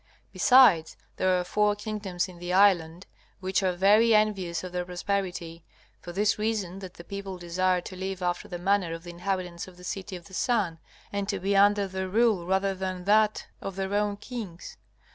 [0.33, 3.05] Besides, there are four kingdoms in the island,
[3.39, 5.63] which are very envious of their prosperity,
[5.99, 9.67] for this reason that the people desire to live after the manner of the inhabitants
[9.67, 10.79] of the City of the Sun,
[11.13, 14.75] and to be under their rule rather than that of their own kings.